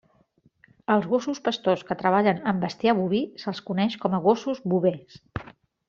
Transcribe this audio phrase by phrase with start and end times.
[0.93, 5.23] Als gossos pastors que treballen amb bestiar boví se'ls coneix com a gossos bovers.